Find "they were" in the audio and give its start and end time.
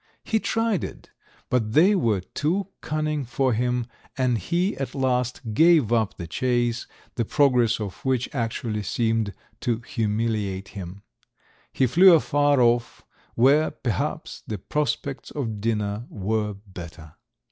1.73-2.21